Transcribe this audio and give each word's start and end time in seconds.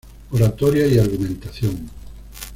Oratoria 0.31 0.87
y 0.87 0.97
Argumentación. 0.97 1.87